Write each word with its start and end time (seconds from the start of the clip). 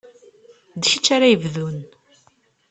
D 0.79 0.81
kečč 0.89 1.05
ara 1.15 1.31
yebdun. 1.31 1.77